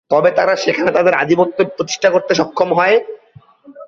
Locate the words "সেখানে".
0.55-0.89